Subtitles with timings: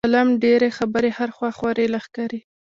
[0.01, 2.39] د عالم ډېرې خبرې هره خوا خورې لښکرې.